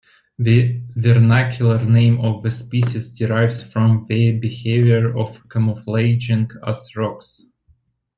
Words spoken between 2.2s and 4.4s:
of the species derives from their